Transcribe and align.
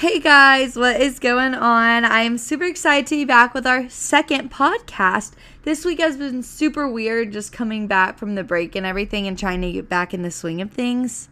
Hey 0.00 0.18
guys, 0.18 0.76
what 0.76 1.00
is 1.00 1.18
going 1.18 1.54
on? 1.54 2.04
I 2.04 2.20
am 2.20 2.36
super 2.36 2.64
excited 2.64 3.06
to 3.06 3.14
be 3.14 3.24
back 3.24 3.54
with 3.54 3.66
our 3.66 3.88
second 3.88 4.50
podcast. 4.50 5.32
This 5.62 5.86
week 5.86 6.00
has 6.00 6.18
been 6.18 6.42
super 6.42 6.86
weird 6.86 7.32
just 7.32 7.50
coming 7.50 7.86
back 7.86 8.18
from 8.18 8.34
the 8.34 8.44
break 8.44 8.76
and 8.76 8.84
everything 8.84 9.26
and 9.26 9.38
trying 9.38 9.62
to 9.62 9.72
get 9.72 9.88
back 9.88 10.12
in 10.12 10.20
the 10.20 10.30
swing 10.30 10.60
of 10.60 10.70
things. 10.70 11.30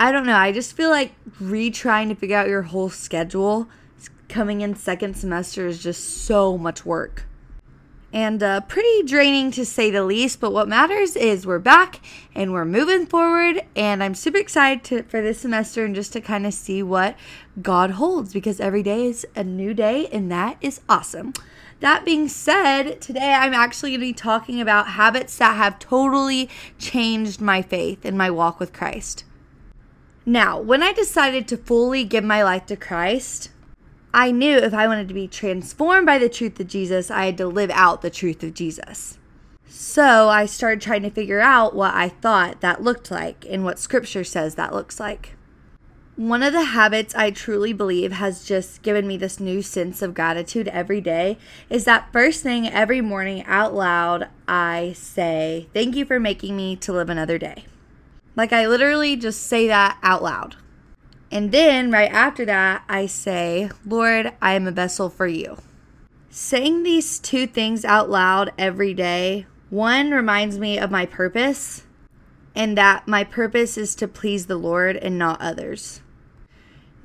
I 0.00 0.10
don't 0.10 0.26
know, 0.26 0.34
I 0.34 0.50
just 0.50 0.76
feel 0.76 0.90
like 0.90 1.12
retrying 1.40 2.08
to 2.08 2.16
figure 2.16 2.36
out 2.36 2.48
your 2.48 2.62
whole 2.62 2.90
schedule 2.90 3.68
coming 4.28 4.60
in 4.60 4.74
second 4.74 5.14
semester 5.14 5.68
is 5.68 5.80
just 5.80 6.24
so 6.24 6.58
much 6.58 6.84
work 6.84 7.26
and 8.12 8.42
uh, 8.42 8.60
pretty 8.62 9.02
draining 9.02 9.50
to 9.52 9.64
say 9.64 9.90
the 9.90 10.04
least. 10.04 10.40
But 10.40 10.52
what 10.52 10.68
matters 10.68 11.16
is 11.16 11.46
we're 11.46 11.58
back 11.58 12.00
and 12.34 12.52
we're 12.52 12.64
moving 12.64 13.06
forward. 13.06 13.62
And 13.76 14.02
I'm 14.02 14.14
super 14.14 14.38
excited 14.38 14.84
to, 14.84 15.02
for 15.04 15.22
this 15.22 15.40
semester 15.40 15.84
and 15.84 15.94
just 15.94 16.12
to 16.14 16.20
kind 16.20 16.46
of 16.46 16.54
see 16.54 16.82
what 16.82 17.16
God 17.62 17.92
holds 17.92 18.32
because 18.32 18.60
every 18.60 18.82
day 18.82 19.06
is 19.06 19.26
a 19.36 19.44
new 19.44 19.74
day, 19.74 20.06
and 20.08 20.30
that 20.30 20.56
is 20.60 20.80
awesome. 20.88 21.32
That 21.80 22.04
being 22.04 22.28
said, 22.28 23.00
today 23.00 23.32
I'm 23.32 23.54
actually 23.54 23.90
going 23.90 24.00
to 24.00 24.06
be 24.06 24.12
talking 24.12 24.60
about 24.60 24.88
habits 24.88 25.36
that 25.38 25.56
have 25.56 25.78
totally 25.78 26.48
changed 26.78 27.40
my 27.40 27.62
faith 27.62 28.04
and 28.04 28.18
my 28.18 28.30
walk 28.30 28.60
with 28.60 28.72
Christ. 28.72 29.24
Now, 30.26 30.60
when 30.60 30.82
I 30.82 30.92
decided 30.92 31.48
to 31.48 31.56
fully 31.56 32.04
give 32.04 32.22
my 32.22 32.42
life 32.44 32.66
to 32.66 32.76
Christ, 32.76 33.50
I 34.12 34.32
knew 34.32 34.56
if 34.56 34.74
I 34.74 34.88
wanted 34.88 35.08
to 35.08 35.14
be 35.14 35.28
transformed 35.28 36.06
by 36.06 36.18
the 36.18 36.28
truth 36.28 36.58
of 36.58 36.66
Jesus, 36.66 37.10
I 37.10 37.26
had 37.26 37.38
to 37.38 37.46
live 37.46 37.70
out 37.70 38.02
the 38.02 38.10
truth 38.10 38.42
of 38.42 38.54
Jesus. 38.54 39.18
So 39.68 40.28
I 40.28 40.46
started 40.46 40.80
trying 40.80 41.02
to 41.02 41.10
figure 41.10 41.40
out 41.40 41.76
what 41.76 41.94
I 41.94 42.08
thought 42.08 42.60
that 42.60 42.82
looked 42.82 43.10
like 43.10 43.46
and 43.48 43.64
what 43.64 43.78
scripture 43.78 44.24
says 44.24 44.56
that 44.56 44.74
looks 44.74 44.98
like. 44.98 45.36
One 46.16 46.42
of 46.42 46.52
the 46.52 46.64
habits 46.64 47.14
I 47.14 47.30
truly 47.30 47.72
believe 47.72 48.12
has 48.12 48.44
just 48.44 48.82
given 48.82 49.06
me 49.06 49.16
this 49.16 49.38
new 49.38 49.62
sense 49.62 50.02
of 50.02 50.12
gratitude 50.12 50.66
every 50.68 51.00
day 51.00 51.38
is 51.70 51.84
that 51.84 52.12
first 52.12 52.42
thing 52.42 52.68
every 52.68 53.00
morning 53.00 53.44
out 53.46 53.72
loud, 53.72 54.28
I 54.46 54.92
say, 54.96 55.68
Thank 55.72 55.94
you 55.94 56.04
for 56.04 56.18
making 56.18 56.56
me 56.56 56.76
to 56.76 56.92
live 56.92 57.08
another 57.08 57.38
day. 57.38 57.64
Like 58.36 58.52
I 58.52 58.66
literally 58.66 59.16
just 59.16 59.44
say 59.44 59.68
that 59.68 59.98
out 60.02 60.22
loud. 60.22 60.56
And 61.30 61.52
then 61.52 61.92
right 61.92 62.10
after 62.10 62.44
that, 62.46 62.82
I 62.88 63.06
say, 63.06 63.70
Lord, 63.86 64.32
I 64.42 64.54
am 64.54 64.66
a 64.66 64.72
vessel 64.72 65.08
for 65.08 65.28
you. 65.28 65.58
Saying 66.28 66.82
these 66.82 67.18
two 67.18 67.46
things 67.46 67.84
out 67.84 68.10
loud 68.10 68.52
every 68.58 68.94
day, 68.94 69.46
one 69.68 70.10
reminds 70.10 70.58
me 70.58 70.78
of 70.78 70.90
my 70.90 71.06
purpose, 71.06 71.84
and 72.54 72.76
that 72.76 73.06
my 73.06 73.22
purpose 73.22 73.78
is 73.78 73.94
to 73.96 74.08
please 74.08 74.46
the 74.46 74.56
Lord 74.56 74.96
and 74.96 75.16
not 75.18 75.40
others. 75.40 76.00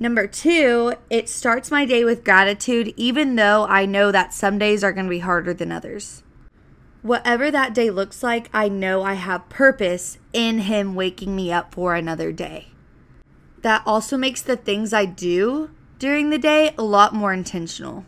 Number 0.00 0.26
two, 0.26 0.94
it 1.08 1.28
starts 1.28 1.70
my 1.70 1.86
day 1.86 2.04
with 2.04 2.24
gratitude, 2.24 2.92
even 2.96 3.36
though 3.36 3.64
I 3.66 3.86
know 3.86 4.10
that 4.10 4.34
some 4.34 4.58
days 4.58 4.82
are 4.82 4.92
going 4.92 5.06
to 5.06 5.10
be 5.10 5.20
harder 5.20 5.54
than 5.54 5.72
others. 5.72 6.22
Whatever 7.02 7.50
that 7.52 7.72
day 7.72 7.90
looks 7.90 8.22
like, 8.22 8.50
I 8.52 8.68
know 8.68 9.02
I 9.02 9.14
have 9.14 9.48
purpose 9.48 10.18
in 10.32 10.60
Him 10.60 10.96
waking 10.96 11.34
me 11.36 11.52
up 11.52 11.72
for 11.72 11.94
another 11.94 12.32
day 12.32 12.68
that 13.66 13.82
also 13.84 14.16
makes 14.16 14.42
the 14.42 14.56
things 14.56 14.92
I 14.92 15.06
do 15.06 15.70
during 15.98 16.30
the 16.30 16.38
day 16.38 16.72
a 16.78 16.84
lot 16.84 17.12
more 17.12 17.32
intentional. 17.32 18.04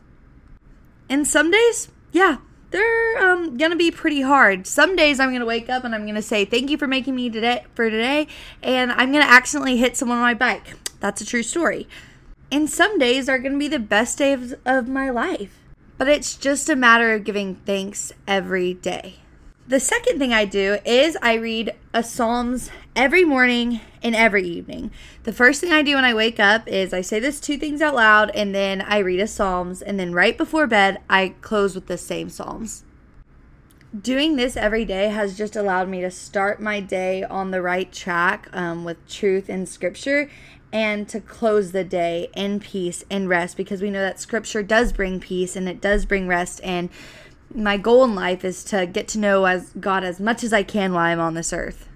And 1.08 1.26
some 1.26 1.50
days, 1.50 1.88
yeah, 2.12 2.36
they're 2.70 3.18
um, 3.18 3.56
gonna 3.56 3.74
be 3.74 3.90
pretty 3.90 4.20
hard. 4.20 4.68
Some 4.68 4.94
days 4.94 5.18
I'm 5.18 5.32
gonna 5.32 5.44
wake 5.44 5.68
up 5.68 5.82
and 5.82 5.96
I'm 5.96 6.06
gonna 6.06 6.22
say 6.22 6.44
thank 6.44 6.70
you 6.70 6.78
for 6.78 6.86
making 6.86 7.16
me 7.16 7.28
today 7.28 7.64
for 7.74 7.90
today, 7.90 8.28
and 8.62 8.92
I'm 8.92 9.10
gonna 9.10 9.24
accidentally 9.24 9.78
hit 9.78 9.96
someone 9.96 10.18
on 10.18 10.22
my 10.22 10.34
bike. 10.34 10.76
That's 11.00 11.22
a 11.22 11.26
true 11.26 11.42
story. 11.42 11.88
And 12.52 12.70
some 12.70 12.96
days 12.96 13.28
are 13.28 13.40
gonna 13.40 13.58
be 13.58 13.66
the 13.66 13.80
best 13.80 14.18
days 14.18 14.54
of 14.64 14.86
my 14.86 15.10
life. 15.10 15.58
But 15.96 16.06
it's 16.06 16.36
just 16.36 16.68
a 16.68 16.76
matter 16.76 17.12
of 17.14 17.24
giving 17.24 17.56
thanks 17.56 18.12
every 18.28 18.74
day. 18.74 19.16
The 19.68 19.80
second 19.80 20.18
thing 20.18 20.32
I 20.32 20.46
do 20.46 20.78
is 20.86 21.18
I 21.20 21.34
read 21.34 21.74
a 21.92 22.02
Psalms 22.02 22.70
every 22.96 23.22
morning 23.22 23.82
and 24.02 24.16
every 24.16 24.42
evening. 24.44 24.90
The 25.24 25.32
first 25.32 25.60
thing 25.60 25.74
I 25.74 25.82
do 25.82 25.96
when 25.96 26.06
I 26.06 26.14
wake 26.14 26.40
up 26.40 26.66
is 26.66 26.94
I 26.94 27.02
say 27.02 27.20
this 27.20 27.38
two 27.38 27.58
things 27.58 27.82
out 27.82 27.94
loud 27.94 28.30
and 28.30 28.54
then 28.54 28.80
I 28.80 28.96
read 28.96 29.20
a 29.20 29.26
Psalms 29.26 29.82
and 29.82 30.00
then 30.00 30.14
right 30.14 30.38
before 30.38 30.66
bed 30.66 31.02
I 31.10 31.34
close 31.42 31.74
with 31.74 31.86
the 31.86 31.98
same 31.98 32.30
Psalms. 32.30 32.84
Doing 34.00 34.36
this 34.36 34.56
every 34.56 34.86
day 34.86 35.08
has 35.08 35.36
just 35.36 35.54
allowed 35.54 35.90
me 35.90 36.00
to 36.00 36.10
start 36.10 36.62
my 36.62 36.80
day 36.80 37.22
on 37.22 37.50
the 37.50 37.60
right 37.60 37.92
track 37.92 38.48
um, 38.54 38.84
with 38.84 39.06
truth 39.06 39.50
and 39.50 39.68
scripture 39.68 40.30
and 40.72 41.06
to 41.10 41.20
close 41.20 41.72
the 41.72 41.84
day 41.84 42.30
in 42.34 42.60
peace 42.60 43.04
and 43.10 43.28
rest 43.28 43.56
because 43.58 43.82
we 43.82 43.90
know 43.90 44.00
that 44.00 44.20
scripture 44.20 44.62
does 44.62 44.94
bring 44.94 45.20
peace 45.20 45.56
and 45.56 45.68
it 45.68 45.80
does 45.80 46.06
bring 46.06 46.26
rest 46.26 46.58
and 46.64 46.88
my 47.54 47.76
goal 47.76 48.04
in 48.04 48.14
life 48.14 48.44
is 48.44 48.64
to 48.64 48.86
get 48.86 49.08
to 49.08 49.18
know 49.18 49.44
as 49.44 49.72
God 49.80 50.04
as 50.04 50.20
much 50.20 50.44
as 50.44 50.52
I 50.52 50.62
can 50.62 50.92
while 50.92 51.06
I'm 51.06 51.20
on 51.20 51.34
this 51.34 51.52
earth. 51.52 51.88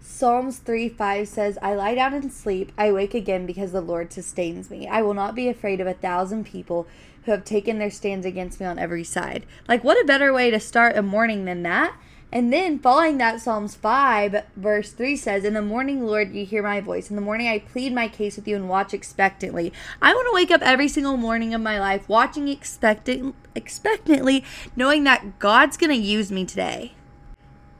Psalms 0.00 0.58
3 0.58 0.88
5 0.88 1.28
says, 1.28 1.58
I 1.62 1.74
lie 1.74 1.94
down 1.94 2.12
and 2.12 2.32
sleep, 2.32 2.72
I 2.76 2.90
wake 2.90 3.14
again 3.14 3.46
because 3.46 3.70
the 3.70 3.80
Lord 3.80 4.12
sustains 4.12 4.68
me. 4.68 4.88
I 4.88 5.00
will 5.02 5.14
not 5.14 5.36
be 5.36 5.48
afraid 5.48 5.80
of 5.80 5.86
a 5.86 5.94
thousand 5.94 6.44
people 6.44 6.88
who 7.24 7.30
have 7.30 7.44
taken 7.44 7.78
their 7.78 7.90
stands 7.90 8.26
against 8.26 8.58
me 8.58 8.66
on 8.66 8.78
every 8.78 9.04
side. 9.04 9.46
Like, 9.68 9.84
what 9.84 10.02
a 10.02 10.06
better 10.06 10.32
way 10.32 10.50
to 10.50 10.58
start 10.58 10.96
a 10.96 11.02
morning 11.02 11.44
than 11.44 11.62
that? 11.62 11.94
And 12.30 12.52
then 12.52 12.78
following 12.78 13.16
that, 13.18 13.40
Psalms 13.40 13.74
5, 13.74 14.44
verse 14.54 14.92
3 14.92 15.16
says, 15.16 15.44
In 15.44 15.54
the 15.54 15.62
morning, 15.62 16.06
Lord, 16.06 16.34
you 16.34 16.44
hear 16.44 16.62
my 16.62 16.80
voice. 16.80 17.08
In 17.08 17.16
the 17.16 17.22
morning, 17.22 17.48
I 17.48 17.60
plead 17.60 17.94
my 17.94 18.06
case 18.06 18.36
with 18.36 18.46
you 18.46 18.54
and 18.54 18.68
watch 18.68 18.92
expectantly. 18.92 19.72
I 20.02 20.12
want 20.12 20.28
to 20.28 20.34
wake 20.34 20.50
up 20.50 20.60
every 20.60 20.88
single 20.88 21.16
morning 21.16 21.54
of 21.54 21.62
my 21.62 21.80
life 21.80 22.06
watching 22.06 22.48
expectant, 22.48 23.34
expectantly, 23.54 24.44
knowing 24.76 25.04
that 25.04 25.38
God's 25.38 25.78
going 25.78 25.90
to 25.90 25.96
use 25.96 26.30
me 26.30 26.44
today. 26.44 26.92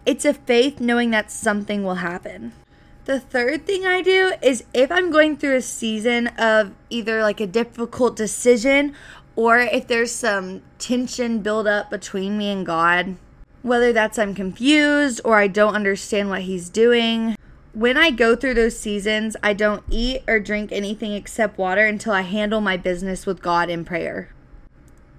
It's 0.07 0.25
a 0.25 0.33
faith 0.33 0.81
knowing 0.81 1.11
that 1.11 1.31
something 1.31 1.85
will 1.85 1.97
happen. 1.97 2.53
The 3.05 3.21
third 3.21 3.67
thing 3.67 3.85
I 3.85 4.01
do 4.01 4.33
is 4.41 4.65
if 4.73 4.91
I'm 4.91 5.11
going 5.11 5.37
through 5.37 5.57
a 5.57 5.63
season 5.63 6.29
of 6.39 6.73
either 6.89 7.23
like 7.23 7.41
a 7.41 7.47
difficult 7.47 8.17
decision 8.17 8.95
or 9.37 9.59
if 9.59 9.87
there's 9.87 10.13
some 10.13 10.63
tension 10.79 11.41
build 11.41 11.67
up 11.67 11.91
between 11.91 12.39
me 12.39 12.51
and 12.51 12.65
God, 12.65 13.17
whether 13.69 13.93
that's 13.93 14.19
I'm 14.19 14.35
confused 14.35 15.21
or 15.25 15.37
I 15.37 15.47
don't 15.47 15.75
understand 15.75 16.31
what 16.31 16.43
he's 16.43 16.69
doing. 16.69 17.37
When 17.73 17.97
I 17.97 18.11
go 18.11 18.35
through 18.35 18.55
those 18.55 18.79
seasons, 18.79 19.37
I 19.43 19.53
don't 19.53 19.85
eat 19.91 20.23
or 20.27 20.41
drink 20.41 20.73
anything 20.73 21.13
except 21.13 21.59
water 21.59 21.87
until 21.87 22.13
I 22.13 22.23
handle 22.23 22.61
my 22.61 22.77
business 22.77 23.27
with 23.27 23.43
God 23.43 23.71
in 23.71 23.85
prayer. 23.85 24.31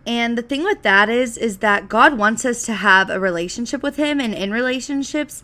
And 0.05 0.37
the 0.37 0.41
thing 0.41 0.63
with 0.63 0.81
that 0.81 1.09
is 1.09 1.37
is 1.37 1.57
that 1.59 1.87
God 1.87 2.17
wants 2.17 2.43
us 2.43 2.63
to 2.63 2.73
have 2.73 3.09
a 3.09 3.19
relationship 3.19 3.83
with 3.83 3.97
him 3.97 4.19
and 4.19 4.33
in 4.33 4.51
relationships 4.51 5.43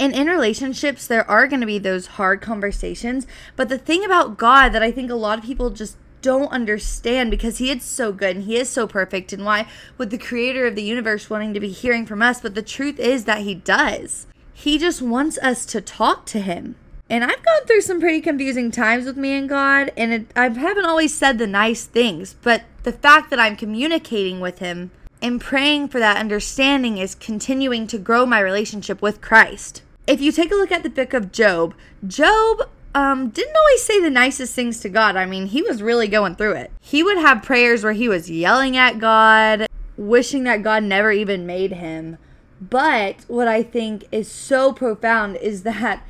and 0.00 0.14
in 0.14 0.26
relationships 0.26 1.06
there 1.06 1.30
are 1.30 1.46
going 1.46 1.60
to 1.60 1.66
be 1.66 1.78
those 1.78 2.06
hard 2.06 2.40
conversations, 2.40 3.26
but 3.54 3.68
the 3.68 3.76
thing 3.76 4.02
about 4.02 4.38
God 4.38 4.70
that 4.70 4.82
I 4.82 4.90
think 4.90 5.10
a 5.10 5.14
lot 5.14 5.38
of 5.38 5.44
people 5.44 5.68
just 5.68 5.98
don't 6.22 6.52
understand 6.52 7.30
because 7.30 7.58
he 7.58 7.70
is 7.70 7.82
so 7.82 8.12
good 8.12 8.36
and 8.36 8.44
he 8.44 8.56
is 8.56 8.68
so 8.68 8.86
perfect 8.86 9.32
and 9.32 9.44
why 9.44 9.66
would 9.98 10.10
the 10.10 10.18
creator 10.18 10.66
of 10.66 10.74
the 10.74 10.82
universe 10.82 11.30
wanting 11.30 11.54
to 11.54 11.60
be 11.60 11.70
hearing 11.70 12.06
from 12.06 12.22
us? 12.22 12.40
But 12.40 12.54
the 12.54 12.62
truth 12.62 12.98
is 12.98 13.24
that 13.24 13.42
he 13.42 13.54
does. 13.54 14.26
He 14.52 14.78
just 14.78 15.00
wants 15.00 15.38
us 15.38 15.64
to 15.66 15.80
talk 15.80 16.26
to 16.26 16.40
him. 16.40 16.76
And 17.08 17.24
i've 17.24 17.44
gone 17.44 17.66
through 17.66 17.80
some 17.80 17.98
pretty 17.98 18.20
confusing 18.20 18.70
times 18.70 19.04
with 19.04 19.16
me 19.16 19.32
and 19.32 19.48
god 19.48 19.90
and 19.96 20.12
it, 20.12 20.26
i 20.36 20.48
haven't 20.48 20.86
always 20.86 21.12
said 21.12 21.38
the 21.38 21.46
nice 21.46 21.84
things 21.84 22.36
but 22.40 22.62
the 22.84 22.92
fact 22.92 23.30
that 23.30 23.40
i'm 23.40 23.56
communicating 23.56 24.38
with 24.38 24.60
him 24.60 24.92
and 25.20 25.40
praying 25.40 25.88
for 25.88 25.98
that 25.98 26.16
understanding 26.16 26.98
is 26.98 27.16
continuing 27.16 27.88
to 27.88 27.98
grow 27.98 28.24
my 28.24 28.38
relationship 28.38 29.02
with 29.02 29.20
christ. 29.20 29.82
If 30.06 30.20
you 30.20 30.32
take 30.32 30.50
a 30.50 30.54
look 30.54 30.72
at 30.72 30.82
the 30.82 30.90
book 30.90 31.12
of 31.12 31.32
job 31.32 31.74
job 32.06 32.68
um, 32.94 33.30
didn't 33.30 33.56
always 33.56 33.82
say 33.82 34.00
the 34.00 34.10
nicest 34.10 34.54
things 34.54 34.80
to 34.80 34.88
God. 34.88 35.16
I 35.16 35.26
mean, 35.26 35.46
he 35.46 35.62
was 35.62 35.82
really 35.82 36.08
going 36.08 36.34
through 36.34 36.54
it. 36.54 36.70
He 36.80 37.02
would 37.02 37.18
have 37.18 37.42
prayers 37.42 37.84
where 37.84 37.92
he 37.92 38.08
was 38.08 38.30
yelling 38.30 38.76
at 38.76 38.98
God, 38.98 39.66
wishing 39.96 40.44
that 40.44 40.62
God 40.62 40.82
never 40.82 41.12
even 41.12 41.46
made 41.46 41.72
him. 41.72 42.18
But 42.60 43.24
what 43.28 43.48
I 43.48 43.62
think 43.62 44.04
is 44.12 44.30
so 44.30 44.72
profound 44.72 45.36
is 45.36 45.62
that 45.62 46.04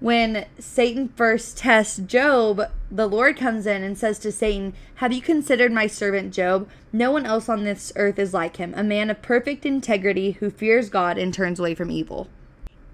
when 0.00 0.44
Satan 0.58 1.08
first 1.16 1.56
tests 1.56 1.98
Job, 1.98 2.60
the 2.90 3.06
Lord 3.06 3.38
comes 3.38 3.66
in 3.66 3.82
and 3.82 3.96
says 3.96 4.18
to 4.18 4.32
Satan, 4.32 4.74
Have 4.96 5.12
you 5.12 5.22
considered 5.22 5.72
my 5.72 5.86
servant 5.86 6.34
Job? 6.34 6.68
No 6.92 7.10
one 7.10 7.24
else 7.24 7.48
on 7.48 7.64
this 7.64 7.92
earth 7.96 8.18
is 8.18 8.34
like 8.34 8.56
him, 8.56 8.74
a 8.76 8.82
man 8.82 9.08
of 9.08 9.22
perfect 9.22 9.64
integrity 9.64 10.32
who 10.32 10.50
fears 10.50 10.90
God 10.90 11.16
and 11.16 11.32
turns 11.32 11.58
away 11.58 11.74
from 11.74 11.90
evil. 11.90 12.28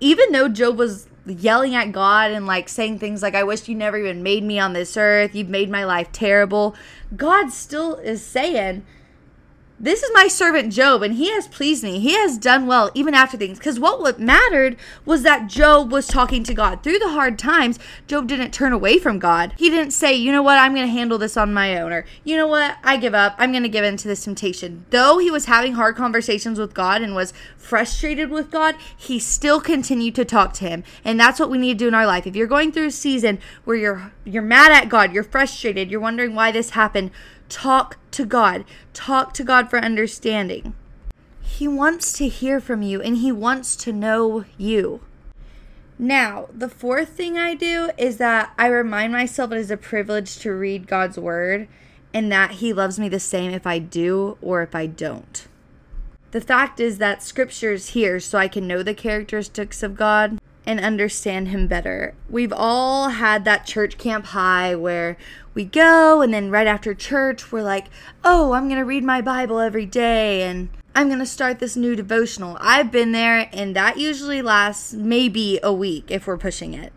Even 0.00 0.32
though 0.32 0.49
Job 0.49 0.79
was 0.79 1.06
yelling 1.26 1.75
at 1.75 1.93
God 1.93 2.31
and 2.31 2.47
like 2.47 2.69
saying 2.69 2.99
things 2.99 3.23
like, 3.23 3.35
I 3.35 3.44
wish 3.44 3.69
you 3.69 3.75
never 3.75 3.99
even 3.99 4.23
made 4.23 4.43
me 4.43 4.58
on 4.58 4.73
this 4.73 4.97
earth. 4.97 5.35
You've 5.35 5.49
made 5.49 5.70
my 5.70 5.85
life 5.85 6.11
terrible. 6.12 6.75
God 7.17 7.50
still 7.52 7.97
is 7.97 8.25
saying, 8.25 8.85
this 9.81 10.03
is 10.03 10.11
my 10.12 10.29
servant 10.29 10.73
Job, 10.73 11.03
and 11.03 11.15
he 11.15 11.31
has 11.31 11.49
pleased 11.49 11.82
me. 11.82 11.99
He 11.99 12.12
has 12.12 12.37
done 12.37 12.67
well 12.67 12.91
even 12.94 13.15
after 13.15 13.38
things. 13.38 13.59
Because 13.59 13.81
what 13.81 14.21
mattered 14.21 14.77
was 15.06 15.23
that 15.23 15.49
Job 15.49 15.91
was 15.91 16.06
talking 16.06 16.44
to 16.44 16.55
God. 16.55 16.82
Through 16.82 16.99
the 16.99 17.09
hard 17.09 17.38
times, 17.38 17.79
Job 18.06 18.29
didn't 18.29 18.53
turn 18.53 18.75
away 18.75 18.99
from 18.99 19.19
God. 19.19 19.55
He 19.56 19.71
didn't 19.71 19.93
say, 19.93 20.12
you 20.15 20.32
know 20.32 20.43
what, 20.43 20.59
I'm 20.59 20.75
going 20.75 20.87
to 20.87 20.93
handle 20.93 21.17
this 21.17 21.37
on 21.37 21.55
my 21.55 21.79
own, 21.79 21.93
or 21.93 22.05
you 22.25 22.37
know 22.37 22.47
what, 22.47 22.77
I 22.85 22.99
give 22.99 23.15
up. 23.15 23.35
I'm 23.38 23.53
going 23.53 23.62
to 23.62 23.69
give 23.71 23.85
in 23.85 23.97
to 23.97 24.09
this 24.09 24.25
temptation. 24.25 24.85
Though 24.91 25.19
he 25.19 25.31
was 25.31 25.47
having 25.47 25.73
hard 25.73 25.97
conversations 25.97 26.59
with 26.59 26.75
God 26.75 27.00
and 27.00 27.15
was 27.15 27.32
frustrated 27.56 28.31
with 28.31 28.50
God, 28.50 28.77
he 28.94 29.19
still 29.19 29.61
continued 29.61 30.15
to 30.17 30.25
talk 30.27 30.53
to 30.55 30.69
him. 30.69 30.85
And 31.05 31.19
that's 31.19 31.41
what 31.41 31.50
we 31.50 31.56
need 31.56 31.79
to 31.79 31.85
do 31.85 31.88
in 31.88 31.94
our 31.94 32.06
life. 32.06 32.27
If 32.27 32.37
you're 32.37 32.47
going 32.47 32.71
through 32.71 32.88
a 32.88 32.91
season 32.91 33.38
where 33.65 33.77
you're 33.77 34.12
you're 34.25 34.43
mad 34.43 34.73
at 34.73 34.88
God, 34.88 35.12
you're 35.12 35.25
frustrated, 35.25 35.91
you're 35.91 36.00
wondering 36.00 36.35
why 36.35 36.53
this 36.53 36.71
happened, 36.71 37.11
Talk 37.50 37.99
to 38.12 38.25
God. 38.25 38.64
Talk 38.94 39.35
to 39.35 39.44
God 39.44 39.69
for 39.69 39.79
understanding. 39.79 40.73
He 41.43 41.69
wants 41.69 42.12
to 42.14 42.29
hear 42.29 42.61
from 42.61 42.81
you 42.81 43.02
and 43.02 43.19
He 43.19 43.31
wants 43.31 43.76
to 43.76 43.93
know 43.93 44.47
you. 44.56 45.00
Now, 45.99 46.47
the 46.55 46.70
fourth 46.70 47.11
thing 47.11 47.37
I 47.37 47.55
do 47.55 47.91
is 47.99 48.17
that 48.17 48.55
I 48.56 48.69
remind 48.69 49.12
myself 49.12 49.52
it 49.52 49.58
is 49.58 49.70
a 49.70 49.76
privilege 49.76 50.38
to 50.38 50.52
read 50.52 50.87
God's 50.87 51.19
Word 51.19 51.69
and 52.14 52.32
that 52.32 52.52
He 52.52 52.73
loves 52.73 52.99
me 52.99 53.11
the 53.11 53.20
same 53.20 53.50
if 53.50 53.67
I 53.67 53.79
do 53.79 54.38
or 54.41 54.62
if 54.62 54.75
I 54.75 54.87
don't. 54.87 55.46
The 56.31 56.41
fact 56.41 56.81
is 56.81 56.99
that 56.99 57.23
Scripture 57.23 57.73
is 57.73 57.91
here 57.91 58.20
so 58.20 58.38
I 58.38 58.49
can 58.49 58.67
know 58.67 58.82
the 58.82 58.94
characteristics 58.94 59.82
of 59.82 59.96
God 59.96 60.39
and 60.66 60.80
understand 60.80 61.48
Him 61.48 61.66
better. 61.66 62.14
We've 62.28 62.52
all 62.52 63.10
had 63.10 63.44
that 63.44 63.66
church 63.66 63.98
camp 63.98 64.26
high 64.26 64.74
where 64.74 65.16
we 65.54 65.64
go 65.64 66.20
and 66.20 66.32
then 66.32 66.50
right 66.50 66.66
after 66.66 66.94
church 66.94 67.50
we're 67.50 67.62
like, 67.62 67.86
"Oh, 68.24 68.52
I'm 68.52 68.68
going 68.68 68.78
to 68.78 68.84
read 68.84 69.04
my 69.04 69.20
Bible 69.20 69.58
every 69.58 69.86
day 69.86 70.42
and 70.42 70.68
I'm 70.94 71.08
going 71.08 71.18
to 71.18 71.26
start 71.26 71.58
this 71.58 71.76
new 71.76 71.96
devotional." 71.96 72.56
I've 72.60 72.92
been 72.92 73.12
there 73.12 73.48
and 73.52 73.74
that 73.76 73.98
usually 73.98 74.42
lasts 74.42 74.92
maybe 74.92 75.58
a 75.62 75.72
week 75.72 76.10
if 76.10 76.26
we're 76.26 76.38
pushing 76.38 76.74
it. 76.74 76.92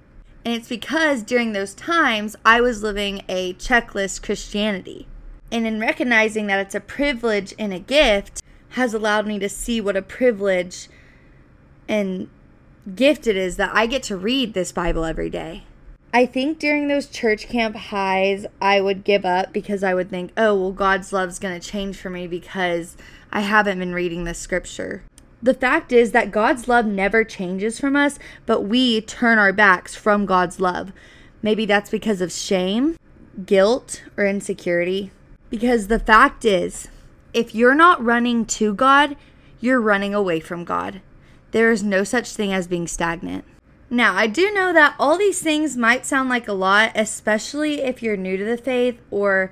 And 0.46 0.54
it's 0.54 0.68
because 0.68 1.24
during 1.24 1.54
those 1.54 1.74
times 1.74 2.36
I 2.46 2.62
was 2.62 2.84
living 2.84 3.22
a 3.30 3.54
checklist 3.54 4.22
Christianity. 4.22 5.08
And 5.52 5.66
in 5.66 5.80
recognizing 5.80 6.48
that 6.48 6.60
it's 6.60 6.76
a 6.76 6.80
privilege 6.80 7.54
and 7.58 7.74
a 7.74 7.80
gift 7.80 8.42
has 8.70 8.94
allowed 8.94 9.28
me 9.28 9.38
to 9.40 9.48
see 9.48 9.80
what 9.80 9.96
a 9.96 10.02
privilege 10.02 10.90
and 11.88 12.30
gift 12.96 13.28
it 13.28 13.36
is 13.36 13.58
that 13.58 13.72
I 13.74 13.86
get 13.86 14.04
to 14.04 14.18
read 14.18 14.54
this 14.54 14.72
Bible 14.72 15.06
every 15.06 15.30
day. 15.30 15.64
I 16.14 16.28
think 16.28 16.60
during 16.60 16.88
those 16.88 17.08
church 17.08 17.48
camp 17.48 17.76
highs, 17.76 18.46
I 18.62 18.82
would 18.82 19.04
give 19.04 19.26
up 19.26 19.52
because 19.52 19.84
I 19.84 19.96
would 19.96 20.12
think, 20.12 20.32
oh, 20.38 20.56
well, 20.56 20.72
God's 20.72 21.12
love's 21.12 21.40
going 21.40 21.60
to 21.60 21.68
change 21.68 21.98
for 21.98 22.12
me 22.12 22.28
because 22.28 22.96
I 23.32 23.42
haven't 23.42 23.80
been 23.80 23.94
reading 23.96 24.24
this 24.24 24.38
scripture. 24.38 25.04
The 25.42 25.56
fact 25.56 25.92
is 25.92 26.12
that 26.12 26.32
God's 26.32 26.68
love 26.68 26.86
never 26.86 27.24
changes 27.24 27.80
from 27.80 27.96
us, 27.96 28.20
but 28.46 28.62
we 28.62 29.02
turn 29.02 29.40
our 29.40 29.52
backs 29.52 29.96
from 29.96 30.26
God's 30.26 30.60
love. 30.60 30.94
Maybe 31.42 31.66
that's 31.66 31.90
because 31.90 32.22
of 32.22 32.32
shame, 32.32 32.96
guilt, 33.46 34.04
or 34.16 34.26
insecurity. 34.26 35.12
Because 35.50 35.88
the 35.88 36.00
fact 36.00 36.46
is, 36.46 36.88
if 37.34 37.56
you're 37.56 37.76
not 37.76 38.04
running 38.04 38.46
to 38.46 38.74
God, 38.74 39.18
you're 39.60 39.82
running 39.82 40.14
away 40.14 40.40
from 40.40 40.64
God. 40.64 41.02
There 41.54 41.72
is 41.72 41.84
no 41.84 42.04
such 42.04 42.34
thing 42.34 42.52
as 42.52 42.68
being 42.68 42.88
stagnant. 42.88 43.46
Now, 43.90 44.16
I 44.16 44.26
do 44.26 44.52
know 44.52 44.74
that 44.74 44.96
all 45.00 45.20
these 45.20 45.40
things 45.40 45.78
might 45.78 46.04
sound 46.06 46.28
like 46.28 46.48
a 46.48 46.54
lot, 46.54 46.92
especially 46.96 47.82
if 47.82 48.02
you're 48.02 48.18
new 48.18 48.38
to 48.38 48.44
the 48.44 48.58
faith 48.58 49.00
or 49.12 49.52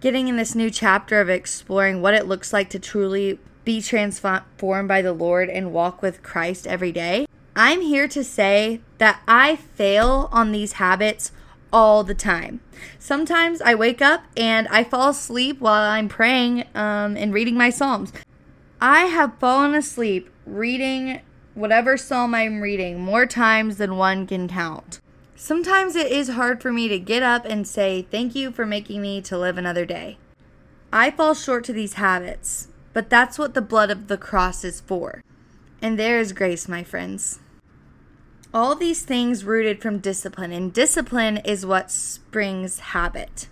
getting 0.00 0.28
in 0.28 0.36
this 0.36 0.54
new 0.54 0.70
chapter 0.70 1.20
of 1.22 1.30
exploring 1.30 2.02
what 2.02 2.12
it 2.12 2.26
looks 2.26 2.52
like 2.52 2.68
to 2.70 2.78
truly 2.78 3.38
be 3.64 3.80
transformed 3.80 4.88
by 4.88 5.00
the 5.00 5.14
Lord 5.14 5.48
and 5.48 5.72
walk 5.72 6.02
with 6.02 6.22
Christ 6.22 6.66
every 6.66 6.92
day. 6.92 7.26
I'm 7.56 7.80
here 7.80 8.08
to 8.08 8.22
say 8.22 8.80
that 8.98 9.22
I 9.26 9.56
fail 9.56 10.28
on 10.32 10.52
these 10.52 10.74
habits 10.74 11.32
all 11.72 12.04
the 12.04 12.14
time. 12.14 12.60
Sometimes 12.98 13.62
I 13.62 13.74
wake 13.74 14.02
up 14.02 14.24
and 14.36 14.68
I 14.68 14.84
fall 14.84 15.08
asleep 15.08 15.60
while 15.60 15.88
I'm 15.88 16.08
praying 16.08 16.64
um, 16.74 17.16
and 17.16 17.32
reading 17.32 17.56
my 17.56 17.70
Psalms. 17.70 18.12
I 18.84 19.04
have 19.04 19.38
fallen 19.38 19.76
asleep 19.76 20.28
reading 20.44 21.20
whatever 21.54 21.96
psalm 21.96 22.34
I'm 22.34 22.60
reading 22.60 22.98
more 22.98 23.26
times 23.26 23.76
than 23.76 23.96
one 23.96 24.26
can 24.26 24.48
count. 24.48 25.00
Sometimes 25.36 25.94
it 25.94 26.10
is 26.10 26.30
hard 26.30 26.60
for 26.60 26.72
me 26.72 26.88
to 26.88 26.98
get 26.98 27.22
up 27.22 27.44
and 27.44 27.64
say, 27.64 28.08
Thank 28.10 28.34
you 28.34 28.50
for 28.50 28.66
making 28.66 29.00
me 29.00 29.22
to 29.22 29.38
live 29.38 29.56
another 29.56 29.86
day. 29.86 30.18
I 30.92 31.12
fall 31.12 31.32
short 31.32 31.62
to 31.66 31.72
these 31.72 31.92
habits, 31.92 32.66
but 32.92 33.08
that's 33.08 33.38
what 33.38 33.54
the 33.54 33.62
blood 33.62 33.92
of 33.92 34.08
the 34.08 34.18
cross 34.18 34.64
is 34.64 34.80
for. 34.80 35.22
And 35.80 35.96
there 35.96 36.18
is 36.18 36.32
grace, 36.32 36.66
my 36.66 36.82
friends. 36.82 37.38
All 38.52 38.74
these 38.74 39.04
things 39.04 39.44
rooted 39.44 39.80
from 39.80 40.00
discipline, 40.00 40.50
and 40.50 40.72
discipline 40.72 41.36
is 41.36 41.64
what 41.64 41.92
springs 41.92 42.80
habit. 42.80 43.46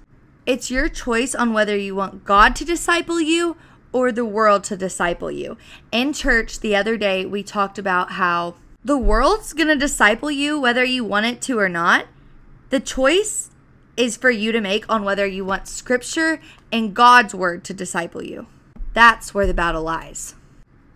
It's 0.44 0.72
your 0.72 0.88
choice 0.88 1.36
on 1.36 1.52
whether 1.52 1.76
you 1.76 1.94
want 1.94 2.24
God 2.24 2.56
to 2.56 2.64
disciple 2.64 3.20
you 3.20 3.56
or 3.92 4.12
the 4.12 4.24
world 4.24 4.64
to 4.64 4.76
disciple 4.76 5.30
you. 5.30 5.56
In 5.90 6.12
church 6.12 6.60
the 6.60 6.76
other 6.76 6.96
day, 6.96 7.24
we 7.24 7.42
talked 7.42 7.78
about 7.78 8.12
how 8.12 8.54
the 8.84 8.98
world's 8.98 9.52
going 9.52 9.68
to 9.68 9.76
disciple 9.76 10.30
you 10.30 10.58
whether 10.58 10.84
you 10.84 11.04
want 11.04 11.26
it 11.26 11.42
to 11.42 11.58
or 11.58 11.68
not. 11.68 12.06
The 12.70 12.80
choice 12.80 13.50
is 13.96 14.16
for 14.16 14.30
you 14.30 14.52
to 14.52 14.60
make 14.60 14.88
on 14.88 15.04
whether 15.04 15.26
you 15.26 15.44
want 15.44 15.68
scripture 15.68 16.40
and 16.72 16.94
God's 16.94 17.34
word 17.34 17.64
to 17.64 17.74
disciple 17.74 18.22
you. 18.22 18.46
That's 18.94 19.34
where 19.34 19.46
the 19.46 19.54
battle 19.54 19.82
lies. 19.82 20.34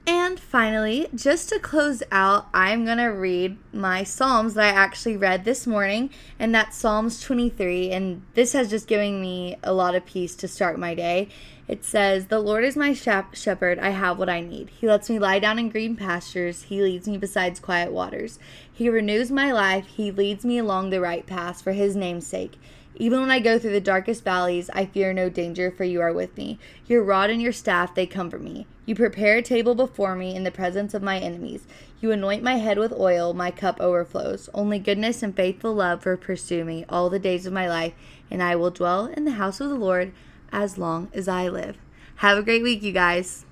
And 0.06 0.38
finally, 0.38 1.08
just 1.14 1.48
to 1.48 1.58
close 1.58 2.02
out, 2.12 2.48
I'm 2.52 2.84
going 2.84 2.98
to 2.98 3.06
read 3.06 3.56
my 3.72 4.04
Psalms 4.04 4.54
that 4.54 4.64
I 4.64 4.68
actually 4.76 5.16
read 5.16 5.44
this 5.44 5.66
morning, 5.66 6.10
and 6.38 6.54
that's 6.54 6.76
Psalms 6.76 7.20
23. 7.22 7.90
And 7.90 8.22
this 8.34 8.52
has 8.52 8.68
just 8.68 8.86
given 8.86 9.22
me 9.22 9.56
a 9.62 9.72
lot 9.72 9.94
of 9.94 10.04
peace 10.04 10.34
to 10.36 10.48
start 10.48 10.78
my 10.78 10.94
day. 10.94 11.28
It 11.66 11.82
says, 11.82 12.26
The 12.26 12.40
Lord 12.40 12.62
is 12.62 12.76
my 12.76 12.92
shepherd, 12.92 13.78
I 13.78 13.90
have 13.90 14.18
what 14.18 14.28
I 14.28 14.40
need. 14.40 14.68
He 14.68 14.86
lets 14.86 15.08
me 15.08 15.18
lie 15.18 15.38
down 15.38 15.58
in 15.58 15.70
green 15.70 15.96
pastures, 15.96 16.64
He 16.64 16.82
leads 16.82 17.08
me 17.08 17.16
beside 17.16 17.60
quiet 17.62 17.90
waters. 17.90 18.38
He 18.70 18.90
renews 18.90 19.30
my 19.30 19.50
life, 19.50 19.86
He 19.86 20.10
leads 20.10 20.44
me 20.44 20.58
along 20.58 20.90
the 20.90 21.00
right 21.00 21.26
path 21.26 21.62
for 21.62 21.72
His 21.72 21.96
name's 21.96 22.26
sake. 22.26 22.58
Even 22.96 23.20
when 23.20 23.30
I 23.30 23.40
go 23.40 23.58
through 23.58 23.72
the 23.72 23.80
darkest 23.80 24.22
valleys, 24.22 24.70
I 24.72 24.86
fear 24.86 25.12
no 25.12 25.28
danger, 25.28 25.70
for 25.70 25.82
you 25.82 26.00
are 26.00 26.12
with 26.12 26.36
me. 26.36 26.60
Your 26.86 27.02
rod 27.02 27.28
and 27.28 27.42
your 27.42 27.50
staff, 27.50 27.94
they 27.94 28.06
comfort 28.06 28.42
me. 28.42 28.66
You 28.86 28.94
prepare 28.94 29.38
a 29.38 29.42
table 29.42 29.74
before 29.74 30.14
me 30.14 30.36
in 30.36 30.44
the 30.44 30.52
presence 30.52 30.94
of 30.94 31.02
my 31.02 31.18
enemies. 31.18 31.66
You 32.00 32.12
anoint 32.12 32.44
my 32.44 32.56
head 32.56 32.78
with 32.78 32.92
oil, 32.92 33.32
my 33.32 33.50
cup 33.50 33.80
overflows. 33.80 34.48
Only 34.54 34.78
goodness 34.78 35.22
and 35.24 35.34
faithful 35.34 35.74
love 35.74 36.04
will 36.04 36.18
pursue 36.18 36.64
me 36.64 36.84
all 36.88 37.10
the 37.10 37.18
days 37.18 37.46
of 37.46 37.52
my 37.52 37.68
life, 37.68 37.94
and 38.30 38.42
I 38.42 38.54
will 38.54 38.70
dwell 38.70 39.06
in 39.06 39.24
the 39.24 39.32
house 39.32 39.60
of 39.60 39.70
the 39.70 39.74
Lord 39.74 40.12
as 40.54 40.78
long 40.78 41.08
as 41.12 41.28
I 41.28 41.48
live. 41.48 41.76
Have 42.16 42.38
a 42.38 42.42
great 42.42 42.62
week, 42.62 42.82
you 42.82 42.92
guys. 42.92 43.44